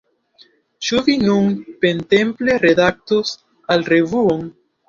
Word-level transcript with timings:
Ĉu 0.85 1.01
vi 1.09 1.17
nun 1.25 1.51
plentempe 1.85 2.57
redaktos 2.65 3.37
la 3.45 3.81
revuon? 3.95 4.47